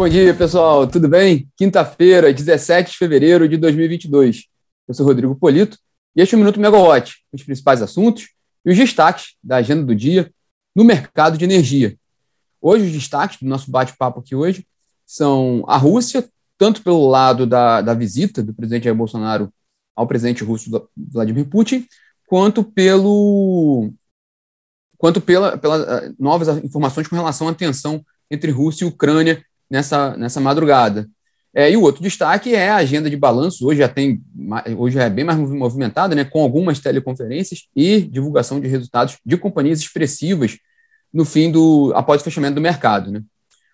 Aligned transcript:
Bom 0.00 0.08
dia, 0.08 0.32
pessoal. 0.32 0.86
Tudo 0.86 1.10
bem? 1.10 1.46
Quinta-feira, 1.58 2.32
17 2.32 2.92
de 2.92 2.96
fevereiro 2.96 3.46
de 3.46 3.58
2022. 3.58 4.46
Eu 4.88 4.94
sou 4.94 5.04
Rodrigo 5.04 5.36
Polito 5.36 5.76
e 6.16 6.22
este 6.22 6.34
é 6.34 6.36
o 6.36 6.38
Minuto 6.38 6.58
Megawatt, 6.58 7.16
os 7.30 7.42
principais 7.42 7.82
assuntos 7.82 8.30
e 8.64 8.70
os 8.70 8.78
destaques 8.78 9.34
da 9.44 9.56
agenda 9.56 9.84
do 9.84 9.94
dia 9.94 10.32
no 10.74 10.84
mercado 10.84 11.36
de 11.36 11.44
energia. 11.44 11.98
Hoje, 12.62 12.86
os 12.86 12.92
destaques 12.92 13.40
do 13.40 13.46
nosso 13.46 13.70
bate-papo 13.70 14.20
aqui 14.20 14.34
hoje 14.34 14.66
são 15.04 15.66
a 15.68 15.76
Rússia, 15.76 16.26
tanto 16.56 16.82
pelo 16.82 17.06
lado 17.06 17.44
da, 17.44 17.82
da 17.82 17.92
visita 17.92 18.42
do 18.42 18.54
presidente 18.54 18.84
Jair 18.84 18.96
Bolsonaro 18.96 19.52
ao 19.94 20.06
presidente 20.06 20.42
russo 20.42 20.88
Vladimir 20.96 21.44
Putin, 21.44 21.86
quanto 22.26 22.64
pelo 22.64 23.92
quanto 24.96 25.20
pela, 25.20 25.58
pelas 25.58 25.86
eh, 25.86 26.12
novas 26.18 26.48
informações 26.64 27.06
com 27.06 27.16
relação 27.16 27.48
à 27.48 27.54
tensão 27.54 28.02
entre 28.30 28.50
Rússia 28.50 28.86
e 28.86 28.88
Ucrânia 28.88 29.44
nessa, 29.70 30.16
nessa 30.16 30.40
madrugada. 30.40 31.08
É, 31.52 31.70
e 31.70 31.76
o 31.76 31.82
outro 31.82 32.02
destaque 32.02 32.54
é 32.54 32.68
a 32.68 32.76
agenda 32.76 33.10
de 33.10 33.16
balanço. 33.16 33.66
Hoje 33.66 33.80
já 33.80 33.88
tem, 33.88 34.22
hoje 34.76 34.98
é 34.98 35.10
bem 35.10 35.24
mais 35.24 35.38
movimentada, 35.38 36.14
né, 36.14 36.24
com 36.24 36.42
algumas 36.42 36.78
teleconferências 36.78 37.66
e 37.74 38.02
divulgação 38.02 38.60
de 38.60 38.68
resultados 38.68 39.18
de 39.24 39.36
companhias 39.36 39.80
expressivas 39.80 40.58
no 41.12 41.24
fim 41.24 41.50
do 41.50 41.92
após 41.94 42.20
o 42.20 42.24
fechamento 42.24 42.54
do 42.54 42.60
mercado. 42.60 43.10
Né. 43.10 43.22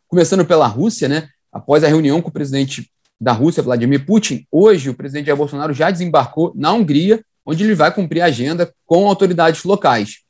Começando 0.08 0.44
pela 0.44 0.66
Rússia, 0.66 1.08
né, 1.08 1.28
após 1.52 1.84
a 1.84 1.88
reunião 1.88 2.22
com 2.22 2.30
o 2.30 2.32
presidente 2.32 2.90
da 3.20 3.32
Rússia, 3.32 3.62
Vladimir 3.62 4.06
Putin, 4.06 4.46
hoje 4.50 4.88
o 4.88 4.94
presidente 4.94 5.26
Jair 5.26 5.36
Bolsonaro 5.36 5.72
já 5.74 5.90
desembarcou 5.90 6.52
na 6.54 6.72
Hungria, 6.72 7.22
onde 7.44 7.62
ele 7.62 7.74
vai 7.74 7.92
cumprir 7.92 8.22
a 8.22 8.26
agenda 8.26 8.72
com 8.86 9.06
autoridades 9.06 9.64
locais. 9.64 10.20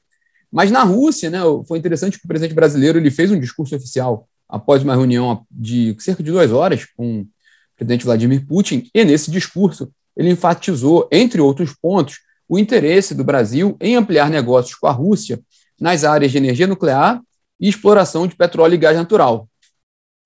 Mas 0.51 0.71
na 0.71 0.83
Rússia, 0.83 1.31
né, 1.31 1.39
foi 1.67 1.79
interessante 1.79 2.19
que 2.19 2.25
o 2.25 2.29
presidente 2.29 2.55
brasileiro 2.55 2.99
ele 2.99 3.11
fez 3.11 3.31
um 3.31 3.39
discurso 3.39 3.77
oficial 3.77 4.29
após 4.49 4.83
uma 4.83 4.95
reunião 4.95 5.45
de 5.51 5.97
cerca 5.99 6.23
de 6.23 6.31
duas 6.31 6.53
horas 6.53 6.85
com 6.97 7.21
o 7.21 7.27
presidente 7.77 8.05
Vladimir 8.05 8.47
Putin, 8.47 8.89
e 8.95 9.05
nesse 9.05 9.31
discurso 9.31 9.91
ele 10.17 10.31
enfatizou, 10.31 11.09
entre 11.13 11.41
outros 11.41 11.75
pontos, 11.75 12.21
o 12.49 12.59
interesse 12.59 13.15
do 13.15 13.25
Brasil 13.25 13.77
em 13.81 13.97
ampliar 13.97 14.31
negócios 14.31 14.75
com 14.75 14.87
a 14.87 14.93
Rússia 14.93 15.41
nas 15.81 16.05
áreas 16.05 16.33
de 16.33 16.39
energia 16.39 16.67
nuclear 16.67 17.21
e 17.61 17.69
exploração 17.69 18.27
de 18.27 18.37
petróleo 18.37 18.75
e 18.75 18.79
gás 18.79 18.97
natural. 18.97 19.49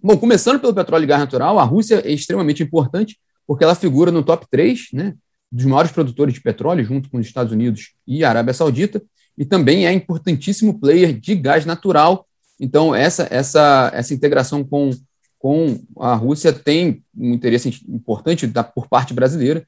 Bom, 0.03 0.17
começando 0.17 0.61
pelo 0.61 0.75
petróleo 0.75 1.05
e 1.05 1.07
gás 1.07 1.21
natural, 1.21 1.59
a 1.59 1.65
Rússia 1.65 2.03
é 2.05 2.13
extremamente 2.13 2.63
importante 2.63 3.19
porque 3.47 3.65
ela 3.65 3.75
figura 3.75 4.13
no 4.13 4.23
top 4.23 4.47
3 4.51 4.89
né, 4.93 5.15
dos 5.51 5.65
maiores 5.65 5.91
produtores 5.91 6.35
de 6.35 6.41
petróleo, 6.41 6.85
junto 6.85 7.11
com 7.11 7.19
os 7.19 7.27
Estados 7.27 7.53
Unidos 7.53 7.95
e 8.07 8.25
a 8.25 8.29
Arábia 8.29 8.55
Saudita, 8.55 9.03
e 9.37 9.45
também 9.45 9.87
é 9.87 9.93
importantíssimo 9.93 10.79
player 10.79 11.19
de 11.19 11.35
gás 11.35 11.67
natural 11.67 12.27
então, 12.61 12.95
essa, 12.95 13.27
essa, 13.31 13.91
essa 13.95 14.13
integração 14.13 14.63
com, 14.63 14.91
com 15.39 15.81
a 15.99 16.15
Rússia 16.15 16.53
tem 16.53 17.03
um 17.17 17.33
interesse 17.33 17.69
importante 17.89 18.47
da, 18.47 18.63
por 18.63 18.87
parte 18.87 19.15
brasileira, 19.15 19.67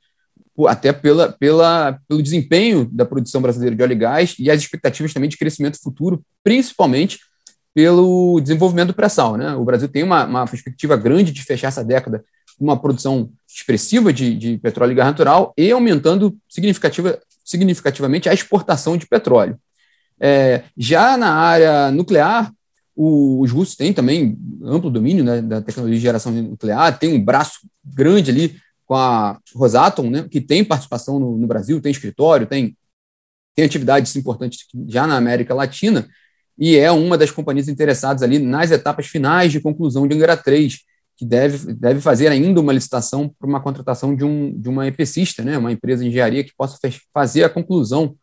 até 0.69 0.93
pela, 0.93 1.33
pela, 1.33 1.99
pelo 2.07 2.23
desempenho 2.23 2.85
da 2.93 3.07
produção 3.07 3.41
brasileira 3.41 3.75
de 3.75 3.83
óleo 3.83 3.93
e 3.93 3.97
gás 3.97 4.37
e 4.39 4.51
as 4.51 4.61
expectativas 4.61 5.15
também 5.15 5.31
de 5.31 5.39
crescimento 5.39 5.81
futuro, 5.81 6.23
principalmente 6.45 7.19
pelo 7.75 8.39
desenvolvimento 8.41 8.89
do 8.89 8.95
pré-sal. 8.95 9.39
Né? 9.39 9.55
O 9.55 9.65
Brasil 9.65 9.89
tem 9.89 10.03
uma, 10.03 10.27
uma 10.27 10.47
perspectiva 10.47 10.95
grande 10.95 11.33
de 11.33 11.43
fechar 11.43 11.69
essa 11.69 11.83
década 11.83 12.23
com 12.59 12.65
uma 12.65 12.79
produção 12.79 13.31
expressiva 13.49 14.13
de, 14.13 14.37
de 14.37 14.59
petróleo 14.59 14.93
e 14.93 14.95
gás 14.95 15.09
natural 15.09 15.55
e 15.57 15.71
aumentando 15.71 16.37
significativa, 16.47 17.19
significativamente 17.43 18.29
a 18.29 18.35
exportação 18.35 18.99
de 18.99 19.07
petróleo. 19.07 19.59
É, 20.21 20.65
já 20.77 21.17
na 21.17 21.33
área 21.33 21.91
nuclear, 21.91 22.53
o, 22.95 23.41
os 23.41 23.51
russos 23.51 23.77
têm 23.77 23.93
também 23.93 24.39
amplo 24.63 24.91
domínio 24.91 25.25
né, 25.25 25.41
da 25.41 25.63
tecnologia 25.63 25.97
de 25.97 26.03
geração 26.03 26.33
nuclear, 26.33 26.99
tem 26.99 27.15
um 27.15 27.25
braço 27.25 27.61
grande 27.85 28.31
ali 28.31 28.57
com 28.87 28.95
a 28.95 29.39
Rosatom, 29.55 30.11
né, 30.11 30.29
que 30.31 30.41
tem 30.41 30.65
participação 30.65 31.19
no, 31.19 31.39
no 31.39 31.47
Brasil, 31.47 31.81
tem 31.81 31.91
escritório, 31.91 32.47
tem, 32.47 32.77
tem 33.55 33.65
atividades 33.65 34.15
importantes 34.17 34.67
já 34.89 35.07
na 35.07 35.17
América 35.17 35.55
Latina, 35.55 36.09
e 36.59 36.77
é 36.77 36.91
uma 36.91 37.17
das 37.17 37.31
companhias 37.31 37.69
interessadas 37.69 38.23
ali 38.23 38.39
nas 38.39 38.71
etapas 38.71 39.07
finais 39.07 39.51
de 39.51 39.61
conclusão 39.61 40.07
de 40.07 40.15
Angra 40.15 40.37
3, 40.37 40.81
que 41.17 41.25
deve, 41.25 41.73
deve 41.75 42.01
fazer 42.01 42.29
ainda 42.29 42.61
uma 42.61 42.73
licitação 42.73 43.35
para 43.39 43.49
uma 43.49 43.61
contratação 43.61 44.15
de, 44.15 44.25
um, 44.25 44.53
de 44.59 44.69
uma 44.69 44.87
EPCista, 44.87 45.43
né, 45.43 45.57
uma 45.57 45.73
empresa 45.73 46.03
de 46.03 46.11
engenharia 46.11 46.45
que 46.45 46.55
possa 46.55 46.79
fazer 47.15 47.45
a 47.45 47.49
conclusão 47.49 48.15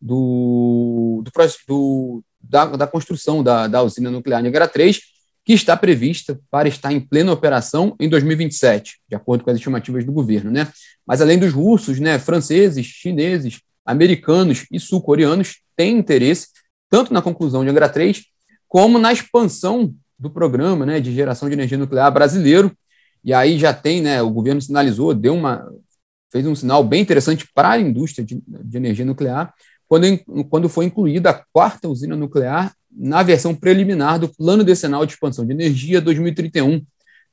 do, 0.00 1.22
do, 1.24 1.30
do, 1.66 2.24
da, 2.48 2.64
da 2.66 2.86
construção 2.86 3.42
da, 3.42 3.66
da 3.66 3.82
usina 3.82 4.10
nuclear 4.10 4.42
Niagara 4.42 4.68
3, 4.68 5.00
que 5.44 5.52
está 5.52 5.76
prevista 5.76 6.40
para 6.50 6.68
estar 6.68 6.92
em 6.92 7.00
plena 7.00 7.32
operação 7.32 7.94
em 8.00 8.08
2027, 8.08 8.98
de 9.08 9.14
acordo 9.14 9.44
com 9.44 9.50
as 9.50 9.56
estimativas 9.56 10.04
do 10.04 10.12
governo. 10.12 10.50
Né? 10.50 10.66
Mas 11.06 11.20
além 11.20 11.38
dos 11.38 11.52
russos, 11.52 12.00
né, 12.00 12.18
franceses, 12.18 12.84
chineses, 12.84 13.60
americanos 13.84 14.66
e 14.72 14.80
sul-coreanos 14.80 15.60
têm 15.76 15.96
interesse 15.96 16.48
tanto 16.90 17.14
na 17.14 17.22
conclusão 17.22 17.62
de 17.62 17.70
Angra 17.70 17.88
3 17.88 18.24
como 18.66 18.98
na 18.98 19.12
expansão 19.12 19.94
do 20.18 20.30
programa 20.30 20.84
né, 20.84 21.00
de 21.00 21.14
geração 21.14 21.48
de 21.48 21.54
energia 21.54 21.78
nuclear 21.78 22.12
brasileiro. 22.12 22.76
E 23.22 23.32
aí 23.32 23.58
já 23.58 23.72
tem, 23.72 24.00
né, 24.00 24.20
o 24.22 24.30
governo 24.30 24.60
sinalizou, 24.60 25.14
deu 25.14 25.34
uma, 25.34 25.68
fez 26.32 26.46
um 26.46 26.54
sinal 26.54 26.82
bem 26.82 27.02
interessante 27.02 27.46
para 27.54 27.70
a 27.70 27.80
indústria 27.80 28.24
de, 28.24 28.42
de 28.46 28.76
energia 28.76 29.04
nuclear, 29.04 29.54
quando, 29.88 30.06
quando 30.48 30.68
foi 30.68 30.84
incluída 30.84 31.30
a 31.30 31.44
quarta 31.52 31.88
usina 31.88 32.16
nuclear 32.16 32.74
na 32.90 33.22
versão 33.22 33.54
preliminar 33.54 34.18
do 34.18 34.28
Plano 34.28 34.64
Decenal 34.64 35.04
de 35.04 35.12
Expansão 35.12 35.44
de 35.44 35.52
Energia 35.52 36.00
2031. 36.00 36.84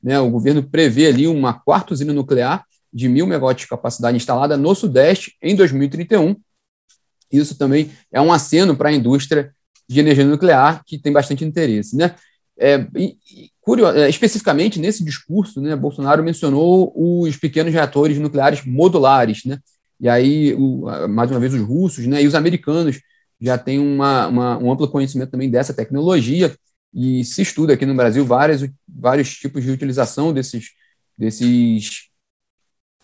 Né, 0.02 0.20
o 0.20 0.30
governo 0.30 0.62
prevê 0.62 1.06
ali 1.06 1.26
uma 1.26 1.54
quarta 1.54 1.94
usina 1.94 2.12
nuclear 2.12 2.64
de 2.92 3.08
mil 3.08 3.26
megawatts 3.26 3.64
de 3.64 3.70
capacidade 3.70 4.16
instalada 4.16 4.56
no 4.56 4.74
Sudeste 4.74 5.34
em 5.42 5.56
2031. 5.56 6.36
Isso 7.32 7.56
também 7.56 7.90
é 8.12 8.20
um 8.20 8.32
aceno 8.32 8.76
para 8.76 8.90
a 8.90 8.92
indústria 8.92 9.52
de 9.88 10.00
energia 10.00 10.24
nuclear, 10.24 10.82
que 10.86 10.98
tem 10.98 11.12
bastante 11.12 11.44
interesse. 11.44 11.96
Né? 11.96 12.14
É, 12.58 12.86
e, 12.94 13.16
é, 13.96 14.08
especificamente 14.08 14.78
nesse 14.78 15.02
discurso, 15.04 15.60
né, 15.60 15.74
Bolsonaro 15.74 16.22
mencionou 16.22 16.92
os 16.94 17.36
pequenos 17.36 17.72
reatores 17.72 18.18
nucleares 18.18 18.64
modulares, 18.64 19.44
né, 19.44 19.58
e 20.00 20.08
aí, 20.08 20.54
o, 20.54 20.86
mais 21.08 21.30
uma 21.30 21.40
vez, 21.40 21.54
os 21.54 21.60
russos 21.60 22.06
né, 22.06 22.22
e 22.22 22.26
os 22.26 22.34
americanos 22.34 23.00
já 23.40 23.58
têm 23.58 23.78
uma, 23.78 24.26
uma, 24.28 24.58
um 24.58 24.72
amplo 24.72 24.88
conhecimento 24.88 25.30
também 25.30 25.50
dessa 25.50 25.74
tecnologia, 25.74 26.54
e 26.92 27.24
se 27.24 27.42
estuda 27.42 27.72
aqui 27.72 27.84
no 27.84 27.94
Brasil 27.94 28.24
vários, 28.24 28.68
vários 28.88 29.36
tipos 29.36 29.64
de 29.64 29.70
utilização 29.70 30.32
desses, 30.32 30.68
desses, 31.18 32.08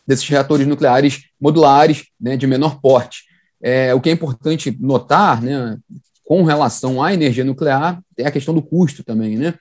desses 0.06 0.28
reatores 0.28 0.66
nucleares 0.66 1.24
modulares 1.40 2.04
né, 2.20 2.36
de 2.36 2.46
menor 2.46 2.80
porte. 2.80 3.24
É, 3.60 3.92
o 3.92 4.00
que 4.00 4.08
é 4.08 4.12
importante 4.12 4.76
notar, 4.80 5.42
né, 5.42 5.76
com 6.24 6.44
relação 6.44 7.02
à 7.02 7.12
energia 7.12 7.44
nuclear, 7.44 8.00
é 8.16 8.26
a 8.26 8.30
questão 8.30 8.54
do 8.54 8.62
custo 8.62 9.02
também, 9.02 9.36
né? 9.36 9.54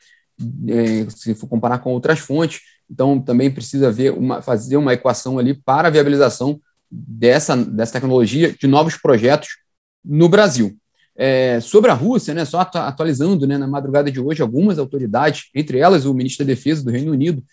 É, 0.68 1.10
se 1.10 1.36
for 1.36 1.48
comparar 1.48 1.80
com 1.80 1.92
outras 1.92 2.20
fontes, 2.20 2.62
então 2.90 3.20
também 3.20 3.52
precisa 3.52 3.92
ver 3.92 4.14
uma, 4.14 4.42
fazer 4.42 4.78
uma 4.78 4.94
equação 4.94 5.38
ali 5.38 5.54
para 5.54 5.90
a 5.90 5.92
viabilização 5.92 6.62
dessa, 6.90 7.56
dessa 7.56 7.94
tecnologia, 7.94 8.54
de 8.54 8.68
novos 8.68 8.98
projetos 8.98 9.50
no 10.04 10.28
Brasil. 10.30 10.78
É, 11.16 11.60
sobre 11.60 11.92
a 11.92 11.94
Rússia, 11.94 12.34
né, 12.34 12.46
só 12.46 12.60
atualizando 12.62 13.46
né, 13.46 13.58
na 13.58 13.68
madrugada 13.68 14.10
de 14.10 14.20
hoje, 14.20 14.42
algumas 14.42 14.80
autoridades, 14.80 15.50
entre 15.54 15.78
elas 15.78 16.06
o 16.06 16.14
ministro 16.14 16.46
da 16.46 16.54
Defesa 16.54 16.84
do 16.84 16.92
Reino 16.92 17.12
Unido, 17.12 17.44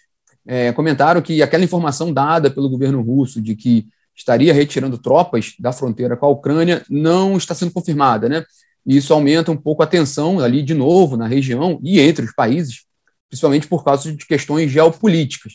é, 0.46 0.72
comentaram 0.72 1.20
que 1.20 1.42
aquela 1.42 1.64
informação 1.64 2.12
dada 2.12 2.48
pelo 2.50 2.70
governo 2.70 3.02
russo 3.02 3.42
de 3.42 3.56
que 3.56 3.88
estaria 4.14 4.54
retirando 4.54 4.96
tropas 4.96 5.54
da 5.58 5.72
fronteira 5.72 6.16
com 6.16 6.26
a 6.26 6.30
Ucrânia 6.30 6.84
não 6.88 7.36
está 7.36 7.54
sendo 7.54 7.72
confirmada. 7.72 8.28
Né? 8.28 8.44
E 8.86 8.96
isso 8.96 9.12
aumenta 9.12 9.50
um 9.50 9.56
pouco 9.56 9.82
a 9.82 9.86
tensão 9.86 10.38
ali 10.38 10.62
de 10.62 10.72
novo 10.72 11.16
na 11.16 11.26
região 11.26 11.80
e 11.82 12.00
entre 12.00 12.24
os 12.24 12.32
países, 12.32 12.84
principalmente 13.28 13.66
por 13.66 13.84
causa 13.84 14.12
de 14.12 14.24
questões 14.24 14.70
geopolíticas. 14.70 15.54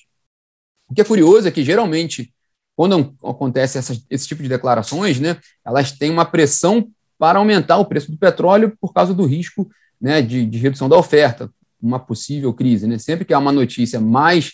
O 0.89 0.94
que 0.94 1.00
é 1.00 1.05
curioso 1.05 1.47
é 1.47 1.51
que 1.51 1.63
geralmente 1.63 2.33
quando 2.75 3.13
acontece 3.23 3.77
essa, 3.77 3.95
esse 4.09 4.27
tipo 4.27 4.41
de 4.41 4.50
declarações, 4.50 5.19
né, 5.19 5.38
elas 5.65 5.91
têm 5.91 6.09
uma 6.09 6.25
pressão 6.25 6.89
para 7.18 7.39
aumentar 7.39 7.77
o 7.77 7.85
preço 7.85 8.12
do 8.12 8.18
petróleo 8.18 8.75
por 8.79 8.94
causa 8.94 9.13
do 9.13 9.25
risco 9.25 9.69
né, 10.00 10.21
de, 10.21 10.45
de 10.45 10.57
redução 10.57 10.89
da 10.89 10.97
oferta, 10.97 11.51
uma 11.79 12.00
possível 12.00 12.51
crise. 12.53 12.88
Né? 12.88 12.97
Sempre 12.97 13.25
que 13.25 13.33
há 13.33 13.39
uma 13.39 13.51
notícia 13.51 14.00
mais 14.00 14.53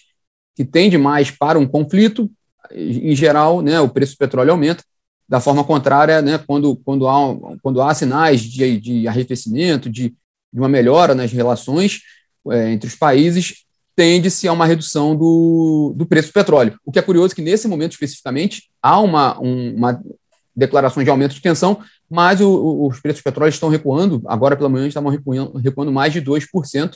que 0.55 0.65
tende 0.65 0.97
mais 0.97 1.31
para 1.31 1.59
um 1.59 1.67
conflito, 1.67 2.29
em 2.71 3.15
geral, 3.15 3.61
né, 3.61 3.79
o 3.79 3.87
preço 3.87 4.15
do 4.15 4.17
petróleo 4.17 4.51
aumenta. 4.51 4.83
Da 5.29 5.39
forma 5.39 5.63
contrária, 5.63 6.21
né, 6.21 6.37
quando, 6.37 6.75
quando, 6.77 7.07
há, 7.07 7.57
quando 7.61 7.81
há 7.81 7.93
sinais 7.93 8.41
de, 8.41 8.79
de 8.79 9.07
arrefecimento, 9.07 9.89
de, 9.89 10.15
de 10.51 10.59
uma 10.59 10.69
melhora 10.69 11.13
nas 11.13 11.31
relações 11.31 12.01
é, 12.49 12.71
entre 12.71 12.87
os 12.89 12.95
países, 12.95 13.65
tende-se 13.97 14.47
a 14.47 14.53
uma 14.53 14.67
redução 14.67 15.15
do, 15.15 15.91
do 15.95 16.05
preço 16.05 16.29
do 16.29 16.33
petróleo. 16.33 16.79
O 16.85 16.91
que 16.91 16.99
é 16.99 17.01
curioso 17.01 17.33
é 17.33 17.35
que, 17.35 17.41
nesse 17.41 17.67
momento 17.67 17.93
especificamente, 17.93 18.69
há 18.79 19.01
uma, 19.01 19.41
um, 19.41 19.75
uma 19.75 19.99
declaração 20.55 21.03
de 21.03 21.09
aumento 21.09 21.33
de 21.33 21.41
tensão, 21.41 21.81
mas 22.07 22.39
o, 22.39 22.47
o, 22.47 22.87
os 22.87 22.99
preços 22.99 23.21
do 23.21 23.23
petróleo 23.23 23.49
estão 23.49 23.69
recuando. 23.69 24.21
Agora, 24.27 24.55
pela 24.55 24.69
manhã, 24.69 24.87
estavam 24.87 25.09
recuando, 25.09 25.57
recuando 25.57 25.91
mais 25.91 26.13
de 26.13 26.21
2%. 26.21 26.95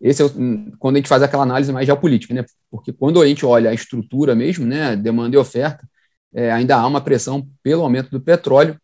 esse 0.00 0.22
é 0.22 0.24
o, 0.24 0.30
quando 0.78 0.94
a 0.94 0.98
gente 0.98 1.08
faz 1.08 1.20
aquela 1.20 1.42
análise 1.42 1.72
mais 1.72 1.84
geopolítica, 1.84 2.32
né? 2.32 2.44
Porque 2.70 2.92
quando 2.92 3.20
a 3.20 3.26
gente 3.26 3.44
olha 3.44 3.70
a 3.70 3.74
estrutura 3.74 4.32
mesmo, 4.32 4.64
né, 4.64 4.94
demanda 4.94 5.34
e 5.34 5.38
oferta, 5.38 5.84
é, 6.32 6.52
ainda 6.52 6.76
há 6.76 6.86
uma 6.86 7.00
pressão 7.00 7.44
pelo 7.60 7.82
aumento 7.82 8.08
do 8.08 8.20
petróleo, 8.20 8.78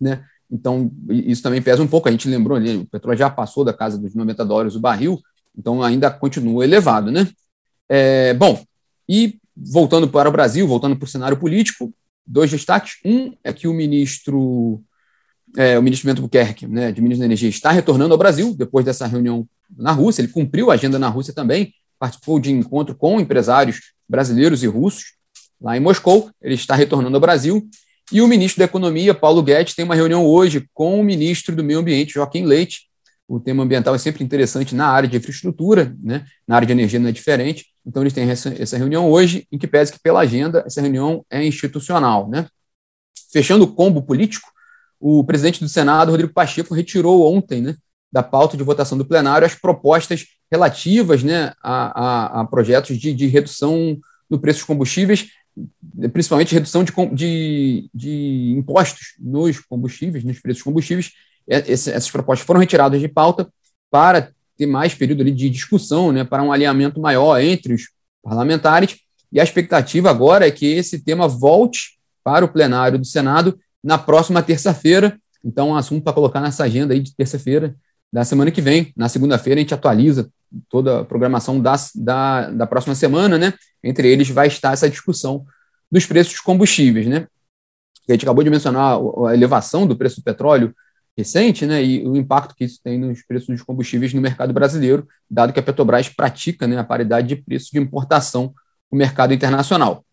né? 0.00 0.24
Então, 0.50 0.90
isso 1.10 1.42
também 1.42 1.60
pesa 1.60 1.82
um 1.82 1.86
pouco. 1.86 2.08
A 2.08 2.10
gente 2.10 2.26
lembrou 2.26 2.56
ali, 2.56 2.76
o 2.76 2.86
petróleo 2.86 3.18
já 3.18 3.28
passou 3.28 3.64
da 3.64 3.72
casa 3.74 3.98
dos 3.98 4.14
90 4.14 4.46
dólares 4.46 4.74
o 4.74 4.80
barril, 4.80 5.20
então 5.56 5.82
ainda 5.82 6.10
continua 6.10 6.64
elevado, 6.64 7.10
né? 7.10 7.28
É, 7.88 8.34
bom, 8.34 8.62
e 9.08 9.38
voltando 9.56 10.08
para 10.08 10.28
o 10.28 10.32
Brasil, 10.32 10.66
voltando 10.66 10.96
para 10.96 11.06
o 11.06 11.08
cenário 11.08 11.36
político, 11.36 11.92
dois 12.26 12.50
destaques. 12.50 12.94
Um 13.04 13.32
é 13.42 13.52
que 13.52 13.68
o 13.68 13.74
ministro, 13.74 14.82
é, 15.56 15.78
o 15.78 15.82
ministro 15.82 16.08
Bento 16.08 16.22
Buquerque, 16.22 16.66
né, 16.66 16.90
de 16.90 17.00
Ministro 17.00 17.20
da 17.20 17.26
Energia, 17.26 17.48
está 17.48 17.70
retornando 17.70 18.12
ao 18.14 18.18
Brasil 18.18 18.54
depois 18.54 18.84
dessa 18.84 19.06
reunião 19.06 19.46
na 19.76 19.92
Rússia. 19.92 20.22
Ele 20.22 20.32
cumpriu 20.32 20.70
a 20.70 20.74
agenda 20.74 20.98
na 20.98 21.08
Rússia 21.08 21.32
também, 21.32 21.72
participou 21.98 22.40
de 22.40 22.50
encontro 22.50 22.94
com 22.94 23.20
empresários 23.20 23.92
brasileiros 24.08 24.62
e 24.62 24.66
russos 24.66 25.14
lá 25.60 25.76
em 25.76 25.80
Moscou. 25.80 26.30
Ele 26.42 26.54
está 26.54 26.74
retornando 26.74 27.16
ao 27.16 27.20
Brasil. 27.20 27.66
E 28.12 28.20
o 28.20 28.28
ministro 28.28 28.58
da 28.58 28.66
Economia, 28.66 29.14
Paulo 29.14 29.42
Guedes, 29.42 29.74
tem 29.74 29.84
uma 29.84 29.94
reunião 29.94 30.26
hoje 30.26 30.68
com 30.74 31.00
o 31.00 31.04
ministro 31.04 31.56
do 31.56 31.64
Meio 31.64 31.78
Ambiente, 31.78 32.14
Joaquim 32.14 32.44
Leite. 32.44 32.82
O 33.26 33.40
tema 33.40 33.62
ambiental 33.62 33.94
é 33.94 33.98
sempre 33.98 34.22
interessante 34.22 34.74
na 34.74 34.86
área 34.86 35.08
de 35.08 35.16
infraestrutura, 35.16 35.94
né? 36.02 36.26
na 36.46 36.56
área 36.56 36.66
de 36.66 36.72
energia 36.72 36.98
não 36.98 37.08
é 37.08 37.12
diferente. 37.12 37.66
Então, 37.86 38.02
eles 38.02 38.12
têm 38.12 38.28
essa, 38.28 38.76
reunião 38.76 39.10
hoje, 39.10 39.46
em 39.50 39.58
que 39.58 39.66
pese 39.66 39.92
que, 39.92 39.98
pela 39.98 40.20
agenda, 40.20 40.62
essa 40.66 40.80
reunião 40.80 41.24
é 41.30 41.44
institucional. 41.44 42.28
Né? 42.28 42.46
Fechando 43.32 43.64
o 43.64 43.74
combo 43.74 44.02
político, 44.02 44.50
o 45.00 45.24
presidente 45.24 45.60
do 45.60 45.68
Senado, 45.68 46.10
Rodrigo 46.10 46.32
Pacheco, 46.32 46.74
retirou 46.74 47.34
ontem 47.34 47.60
né, 47.60 47.76
da 48.12 48.22
pauta 48.22 48.56
de 48.56 48.62
votação 48.62 48.96
do 48.96 49.04
plenário 49.04 49.46
as 49.46 49.54
propostas 49.54 50.24
relativas 50.50 51.22
né, 51.22 51.52
a, 51.62 52.38
a, 52.38 52.40
a 52.40 52.44
projetos 52.46 52.98
de, 52.98 53.12
de 53.12 53.26
redução 53.26 53.98
no 54.30 54.38
preço 54.38 54.60
dos 54.60 54.66
combustíveis, 54.66 55.30
principalmente 56.12 56.54
redução 56.54 56.84
de, 56.84 56.92
de, 57.12 57.90
de 57.92 58.54
impostos 58.56 59.14
nos 59.18 59.60
combustíveis, 59.60 60.24
nos 60.24 60.40
preços 60.40 60.60
dos 60.60 60.64
combustíveis. 60.64 61.12
É, 61.48 61.70
essas 61.70 62.10
propostas 62.10 62.46
foram 62.46 62.60
retiradas 62.60 63.00
de 63.00 63.08
pauta 63.08 63.48
para 63.90 64.30
ter 64.56 64.66
mais 64.66 64.94
período 64.94 65.24
de 65.24 65.50
discussão, 65.50 66.12
né, 66.12 66.24
para 66.24 66.42
um 66.42 66.52
alinhamento 66.52 67.00
maior 67.00 67.40
entre 67.40 67.74
os 67.74 67.90
parlamentares. 68.22 68.96
E 69.32 69.40
a 69.40 69.44
expectativa 69.44 70.10
agora 70.10 70.46
é 70.46 70.50
que 70.50 70.66
esse 70.66 71.00
tema 71.00 71.26
volte 71.26 71.98
para 72.22 72.44
o 72.44 72.48
plenário 72.48 72.98
do 72.98 73.04
Senado 73.04 73.58
na 73.82 73.98
próxima 73.98 74.42
terça-feira. 74.42 75.18
Então, 75.44 75.70
um 75.70 75.76
assunto 75.76 76.02
para 76.02 76.12
colocar 76.12 76.40
nessa 76.40 76.64
agenda 76.64 76.94
aí 76.94 77.00
de 77.00 77.14
terça-feira 77.14 77.74
da 78.12 78.24
semana 78.24 78.50
que 78.50 78.62
vem. 78.62 78.92
Na 78.96 79.08
segunda-feira, 79.08 79.58
a 79.58 79.62
gente 79.62 79.74
atualiza 79.74 80.30
toda 80.70 81.00
a 81.00 81.04
programação 81.04 81.60
da, 81.60 81.74
da, 81.96 82.50
da 82.50 82.66
próxima 82.66 82.94
semana, 82.94 83.36
né? 83.36 83.52
Entre 83.82 84.08
eles 84.08 84.30
vai 84.30 84.46
estar 84.46 84.72
essa 84.72 84.88
discussão 84.88 85.44
dos 85.90 86.06
preços 86.06 86.32
dos 86.32 86.40
combustíveis, 86.40 87.06
né? 87.06 87.26
A 88.08 88.12
gente 88.12 88.24
acabou 88.24 88.44
de 88.44 88.50
mencionar 88.50 88.98
a 89.26 89.34
elevação 89.34 89.86
do 89.86 89.96
preço 89.96 90.20
do 90.20 90.24
petróleo 90.24 90.74
recente, 91.16 91.64
né? 91.66 91.82
E 91.82 92.06
o 92.06 92.16
impacto 92.16 92.54
que 92.54 92.64
isso 92.64 92.80
tem 92.82 92.98
nos 92.98 93.22
preços 93.22 93.48
dos 93.48 93.62
combustíveis 93.62 94.12
no 94.12 94.20
mercado 94.20 94.52
brasileiro, 94.52 95.06
dado 95.30 95.52
que 95.52 95.60
a 95.60 95.62
Petrobras 95.62 96.08
pratica 96.08 96.66
né, 96.66 96.76
a 96.78 96.84
paridade 96.84 97.28
de 97.28 97.36
preço 97.36 97.70
de 97.72 97.78
importação 97.78 98.52
no 98.90 98.98
mercado 98.98 99.32
internacional. 99.32 100.04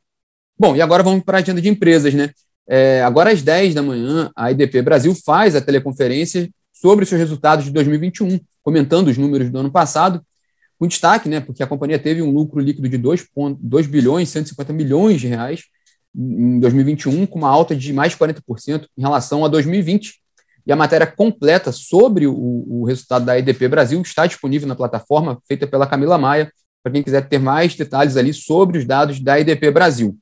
Bom, 0.57 0.75
e 0.75 0.81
agora 0.81 1.01
vamos 1.01 1.24
para 1.24 1.39
a 1.39 1.42
agenda 1.42 1.62
de 1.62 1.69
empresas, 1.69 2.13
né? 2.13 2.30
É, 2.68 3.01
agora 3.03 3.31
às 3.31 3.42
10 3.42 3.74
da 3.74 3.81
manhã, 3.81 4.30
a 4.36 4.51
IDP 4.51 4.81
Brasil 4.81 5.15
faz 5.25 5.56
a 5.56 5.62
teleconferência 5.62 6.50
sobre 6.71 7.03
os 7.03 7.09
seus 7.09 7.19
resultados 7.19 7.65
de 7.65 7.71
2021, 7.71 8.39
comentando 8.63 9.07
os 9.07 9.18
números 9.18 9.50
do 9.50 9.59
ano 9.59 9.71
passado 9.71 10.24
com 10.80 10.88
destaque, 10.88 11.30
né, 11.30 11.39
porque 11.39 11.62
a 11.62 11.68
companhia 11.68 12.00
teve 12.00 12.24
um 12.24 12.31
lucro 12.31 12.59
líquido 12.59 12.89
de 12.89 12.98
2, 12.98 13.27
2 13.59 13.86
bilhões 13.86 14.30
e 14.30 14.31
150 14.31 14.74
milhões 14.74 15.21
de 15.21 15.27
reais 15.27 15.65
em 16.15 16.59
2021, 16.59 17.27
com 17.27 17.38
uma 17.38 17.50
alta 17.50 17.75
de 17.75 17.94
mais 17.94 18.13
de 18.13 18.18
40% 18.18 18.88
em 18.98 19.01
relação 19.01 19.45
a 19.45 19.48
2020. 19.48 20.20
E 20.65 20.71
a 20.71 20.75
matéria 20.75 21.07
completa 21.07 21.71
sobre 21.71 22.27
o, 22.27 22.33
o 22.35 22.85
resultado 22.85 23.25
da 23.25 23.37
EDP 23.37 23.67
Brasil 23.67 24.01
está 24.01 24.25
disponível 24.25 24.67
na 24.67 24.75
plataforma 24.75 25.41
feita 25.47 25.65
pela 25.65 25.87
Camila 25.87 26.17
Maia, 26.17 26.51
para 26.83 26.91
quem 26.91 27.03
quiser 27.03 27.27
ter 27.27 27.39
mais 27.39 27.75
detalhes 27.75 28.17
ali 28.17 28.33
sobre 28.33 28.77
os 28.77 28.85
dados 28.85 29.19
da 29.19 29.39
EDP 29.39 29.71
Brasil. 29.71 30.17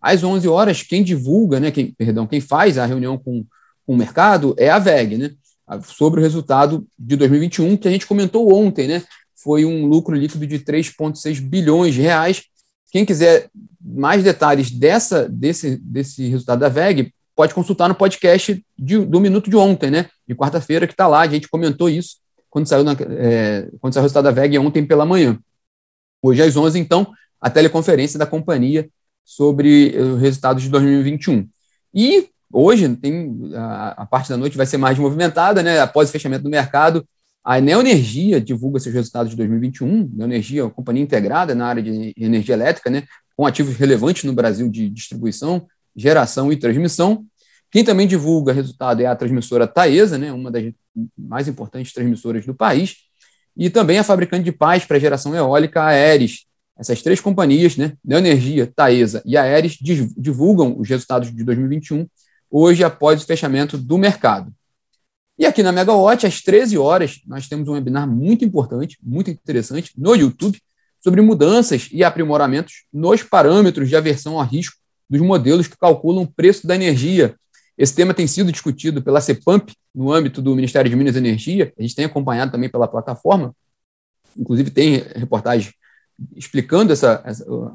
Às 0.00 0.22
11 0.22 0.48
horas, 0.48 0.82
quem 0.82 1.02
divulga, 1.02 1.58
né, 1.58 1.70
quem, 1.70 1.92
perdão, 1.92 2.26
quem 2.26 2.40
faz 2.40 2.78
a 2.78 2.86
reunião 2.86 3.18
com, 3.18 3.44
com 3.86 3.94
o 3.94 3.96
mercado 3.96 4.54
é 4.56 4.70
a 4.70 4.78
VEG, 4.78 5.18
né, 5.18 5.30
sobre 5.84 6.20
o 6.20 6.22
resultado 6.22 6.86
de 6.98 7.16
2021, 7.16 7.76
que 7.76 7.88
a 7.88 7.90
gente 7.90 8.06
comentou 8.06 8.52
ontem, 8.54 8.86
né, 8.86 9.02
foi 9.42 9.64
um 9.64 9.86
lucro 9.86 10.14
líquido 10.14 10.46
de 10.46 10.58
3,6 10.58 11.40
bilhões 11.40 11.94
de 11.94 12.00
reais. 12.00 12.44
Quem 12.90 13.04
quiser 13.04 13.50
mais 13.80 14.22
detalhes 14.22 14.70
dessa, 14.70 15.28
desse, 15.28 15.76
desse 15.76 16.28
resultado 16.28 16.60
da 16.60 16.68
VEG, 16.68 17.12
pode 17.38 17.54
consultar 17.54 17.88
no 17.88 17.94
podcast 17.94 18.66
de, 18.76 18.98
do 18.98 19.20
minuto 19.20 19.48
de 19.48 19.54
ontem, 19.54 19.92
né? 19.92 20.10
De 20.26 20.34
quarta-feira, 20.34 20.88
que 20.88 20.92
está 20.92 21.06
lá. 21.06 21.20
A 21.20 21.28
gente 21.28 21.46
comentou 21.46 21.88
isso 21.88 22.16
quando 22.50 22.66
saiu, 22.66 22.82
na, 22.82 22.96
é, 23.16 23.68
quando 23.80 23.94
saiu 23.94 24.02
o 24.02 24.02
resultado 24.02 24.24
da 24.24 24.32
VEG 24.32 24.58
ontem 24.58 24.84
pela 24.84 25.06
manhã. 25.06 25.38
Hoje, 26.20 26.42
às 26.42 26.56
11, 26.56 26.80
então, 26.80 27.12
a 27.40 27.48
teleconferência 27.48 28.18
da 28.18 28.26
companhia 28.26 28.90
sobre 29.24 29.96
os 29.96 30.20
resultados 30.20 30.64
de 30.64 30.68
2021. 30.68 31.48
E 31.94 32.28
hoje, 32.52 32.88
tem, 32.96 33.38
a, 33.54 34.02
a 34.02 34.06
parte 34.06 34.30
da 34.30 34.36
noite 34.36 34.56
vai 34.56 34.66
ser 34.66 34.78
mais 34.78 34.98
movimentada, 34.98 35.62
né? 35.62 35.78
Após 35.78 36.08
o 36.08 36.12
fechamento 36.12 36.42
do 36.42 36.50
mercado, 36.50 37.06
a 37.44 37.60
Neoenergia 37.60 38.40
divulga 38.40 38.80
seus 38.80 38.96
resultados 38.96 39.30
de 39.30 39.36
2021. 39.36 40.10
Neoenergia 40.12 40.62
é 40.62 40.64
uma 40.64 40.72
companhia 40.72 41.04
integrada 41.04 41.54
na 41.54 41.68
área 41.68 41.84
de 41.84 42.12
energia 42.16 42.56
elétrica, 42.56 42.90
né, 42.90 43.04
com 43.36 43.46
ativos 43.46 43.76
relevantes 43.76 44.24
no 44.24 44.32
Brasil 44.32 44.68
de 44.68 44.88
distribuição, 44.90 45.68
geração 45.98 46.52
e 46.52 46.56
transmissão. 46.56 47.24
Quem 47.70 47.84
também 47.84 48.06
divulga 48.06 48.52
resultado 48.52 49.02
é 49.02 49.06
a 49.06 49.16
transmissora 49.16 49.66
Taesa, 49.66 50.16
né, 50.16 50.32
uma 50.32 50.50
das 50.50 50.72
mais 51.16 51.48
importantes 51.48 51.92
transmissoras 51.92 52.46
do 52.46 52.54
país, 52.54 52.96
e 53.56 53.68
também 53.68 53.98
a 53.98 54.04
fabricante 54.04 54.44
de 54.44 54.52
pás 54.52 54.84
para 54.84 54.98
geração 54.98 55.34
eólica, 55.34 55.82
a 55.82 55.88
Aeres. 55.88 56.46
Essas 56.78 57.02
três 57.02 57.20
companhias, 57.20 57.76
né, 57.76 57.94
Neoenergia, 58.04 58.72
Taesa 58.74 59.20
e 59.26 59.36
Aeres, 59.36 59.76
divulgam 59.80 60.78
os 60.78 60.88
resultados 60.88 61.34
de 61.34 61.42
2021 61.42 62.06
hoje 62.50 62.84
após 62.84 63.22
o 63.22 63.26
fechamento 63.26 63.76
do 63.76 63.98
mercado. 63.98 64.52
E 65.36 65.44
aqui 65.44 65.62
na 65.62 65.72
Megawatt, 65.72 66.26
às 66.26 66.40
13 66.40 66.78
horas, 66.78 67.20
nós 67.26 67.48
temos 67.48 67.68
um 67.68 67.72
webinar 67.72 68.08
muito 68.08 68.44
importante, 68.44 68.96
muito 69.02 69.30
interessante, 69.30 69.92
no 69.96 70.14
YouTube, 70.14 70.60
sobre 71.00 71.20
mudanças 71.20 71.88
e 71.92 72.02
aprimoramentos 72.02 72.84
nos 72.92 73.22
parâmetros 73.22 73.88
de 73.88 73.96
aversão 73.96 74.40
a 74.40 74.44
risco 74.44 74.76
dos 75.08 75.20
modelos 75.20 75.66
que 75.66 75.76
calculam 75.76 76.24
o 76.24 76.32
preço 76.32 76.66
da 76.66 76.74
energia. 76.74 77.34
Esse 77.76 77.94
tema 77.94 78.12
tem 78.12 78.26
sido 78.26 78.50
discutido 78.52 79.02
pela 79.02 79.20
CEPAMP, 79.20 79.72
no 79.94 80.12
âmbito 80.12 80.42
do 80.42 80.54
Ministério 80.54 80.90
de 80.90 80.96
Minas 80.96 81.16
e 81.16 81.18
Energia, 81.18 81.72
a 81.78 81.82
gente 81.82 81.94
tem 81.94 82.04
acompanhado 82.04 82.52
também 82.52 82.68
pela 82.68 82.86
plataforma, 82.86 83.54
inclusive 84.36 84.70
tem 84.70 85.04
reportagem 85.16 85.72
explicando 86.36 86.92
essa, 86.92 87.22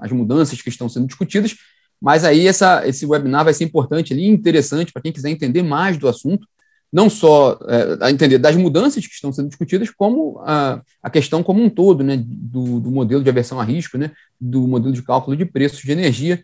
as 0.01 0.11
mudanças 0.11 0.61
que 0.61 0.69
estão 0.69 0.89
sendo 0.89 1.07
discutidas, 1.07 1.55
mas 2.01 2.25
aí 2.25 2.47
essa, 2.47 2.85
esse 2.85 3.05
webinar 3.05 3.45
vai 3.45 3.53
ser 3.53 3.63
importante 3.63 4.11
ali, 4.11 4.25
interessante 4.25 4.91
para 4.91 5.01
quem 5.01 5.11
quiser 5.11 5.29
entender 5.29 5.63
mais 5.63 5.97
do 5.97 6.07
assunto, 6.07 6.45
não 6.91 7.09
só 7.09 7.57
é, 7.67 8.11
entender 8.11 8.37
das 8.37 8.55
mudanças 8.55 9.07
que 9.07 9.13
estão 9.13 9.33
sendo 9.33 9.47
discutidas, 9.47 9.89
como 9.89 10.39
a, 10.45 10.81
a 11.01 11.09
questão 11.09 11.41
como 11.41 11.63
um 11.63 11.69
todo, 11.69 12.03
né, 12.03 12.21
do, 12.21 12.79
do, 12.79 12.91
modelo 12.91 13.23
de 13.23 13.29
aversão 13.29 13.59
a 13.59 13.63
risco, 13.63 13.97
né, 13.97 14.11
do 14.39 14.67
modelo 14.67 14.93
de 14.93 15.01
cálculo 15.01 15.35
de 15.35 15.45
preços 15.45 15.81
de 15.81 15.91
energia. 15.91 16.43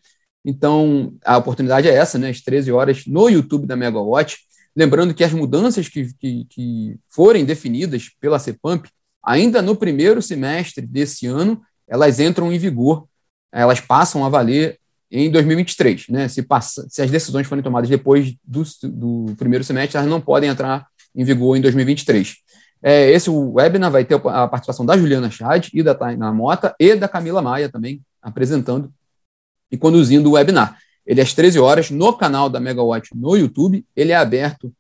Então, 0.50 1.14
a 1.24 1.38
oportunidade 1.38 1.88
é 1.88 1.94
essa, 1.94 2.18
né, 2.18 2.30
às 2.30 2.42
13 2.42 2.72
horas, 2.72 3.06
no 3.06 3.30
YouTube 3.30 3.68
da 3.68 3.76
Megawatt. 3.76 4.38
Lembrando 4.76 5.14
que 5.14 5.24
as 5.24 5.32
mudanças 5.32 5.88
que, 5.88 6.12
que, 6.16 6.46
que 6.50 7.00
forem 7.08 7.46
definidas 7.46 8.10
pela 8.20 8.40
CEPAMP, 8.40 8.88
ainda 9.24 9.62
no 9.62 9.76
primeiro 9.76 10.24
semestre 10.24 10.86
desse 10.86 11.28
ano, 11.28 11.62
elas 11.88 12.20
entram 12.20 12.52
em 12.52 12.58
vigor, 12.58 13.08
elas 13.52 13.80
passam 13.80 14.26
a 14.26 14.30
valer 14.30 14.80
em 15.12 15.30
2023. 15.30 16.08
Né? 16.10 16.28
Se, 16.28 16.42
passa, 16.42 16.88
se 16.90 17.02
as 17.04 17.12
decisões 17.12 17.46
forem 17.46 17.64
tomadas 17.64 17.90
depois 17.90 18.36
do, 18.44 18.64
do 18.84 19.36
primeiro 19.36 19.64
semestre, 19.64 19.98
elas 19.98 20.10
não 20.10 20.20
podem 20.20 20.50
entrar 20.50 20.88
em 21.16 21.24
vigor 21.24 21.58
em 21.58 21.62
2023. 21.62 22.38
É, 22.82 23.12
esse 23.12 23.30
webinar 23.30 23.92
vai 23.92 24.04
ter 24.04 24.16
a 24.16 24.48
participação 24.48 24.86
da 24.86 24.98
Juliana 24.98 25.30
Chad 25.30 25.68
e 25.74 25.84
da 25.84 25.94
Tainá 25.94 26.34
Mota 26.34 26.74
e 26.80 26.96
da 26.96 27.08
Camila 27.08 27.42
Maia 27.42 27.70
também 27.70 28.02
apresentando 28.20 28.92
e 29.72 29.78
conduzindo 29.78 30.30
o 30.30 30.34
webinar. 30.34 30.78
Ele 31.06 31.20
é 31.20 31.24
às 31.24 31.34
13 31.34 31.60
horas 31.60 31.90
no 31.90 32.14
canal 32.14 32.50
da 32.50 32.60
Megawatt 32.60 33.10
no 33.16 33.36
YouTube. 33.36 33.86
Ele 33.96 34.12
é 34.12 34.16
aberto 34.16 34.72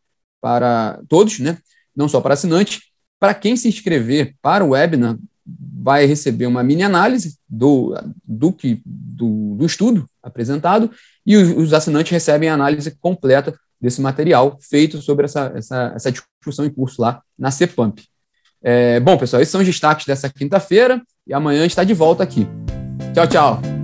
para 0.41 0.99
todos, 1.07 1.39
né? 1.39 1.57
não 1.95 2.07
só 2.07 2.21
para 2.21 2.33
assinantes. 2.33 2.81
Para 3.19 3.33
quem 3.33 3.57
se 3.57 3.67
inscrever 3.67 4.35
para 4.41 4.63
o 4.63 4.69
webinar, 4.69 5.17
vai 5.45 6.05
receber 6.05 6.45
uma 6.45 6.63
mini 6.63 6.83
análise 6.83 7.37
do, 7.47 7.93
do, 8.23 8.53
que, 8.53 8.81
do, 8.85 9.55
do 9.55 9.65
estudo 9.65 10.07
apresentado 10.21 10.91
e 11.25 11.35
os, 11.35 11.73
assinantes 11.73 12.11
recebem 12.11 12.49
a 12.49 12.53
análise 12.53 12.91
completa 12.99 13.57
desse 13.81 14.01
material 14.01 14.57
feito 14.61 15.01
sobre 15.01 15.25
essa, 15.25 15.51
essa, 15.55 15.93
essa 15.95 16.11
discussão 16.11 16.65
em 16.65 16.69
curso 16.69 17.01
lá 17.01 17.21
na 17.37 17.51
CEPAMP. 17.51 17.99
É, 18.61 18.99
bom, 18.99 19.17
pessoal, 19.17 19.41
esses 19.41 19.51
são 19.51 19.61
os 19.61 19.67
destaques 19.67 20.05
dessa 20.05 20.29
quinta-feira 20.29 21.01
e 21.25 21.33
amanhã 21.33 21.65
está 21.65 21.83
de 21.83 21.93
volta 21.93 22.23
aqui. 22.23 22.47
Tchau, 23.13 23.27
tchau. 23.27 23.78